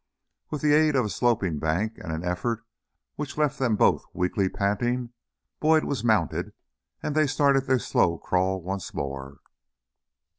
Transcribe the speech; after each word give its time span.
With 0.49 0.63
the 0.63 0.73
aid 0.73 0.95
of 0.95 1.05
a 1.05 1.09
sloping 1.11 1.59
bank 1.59 1.99
and 1.99 2.11
an 2.11 2.23
effort 2.23 2.63
which 3.17 3.37
left 3.37 3.59
them 3.59 3.75
both 3.75 4.03
weakly 4.13 4.49
panting, 4.49 5.13
Boyd 5.59 5.83
was 5.83 6.03
mounted 6.03 6.53
and 7.03 7.13
they 7.13 7.27
started 7.27 7.67
their 7.67 7.77
slow 7.77 8.17
crawl 8.17 8.63
once 8.63 8.95
more. 8.95 9.41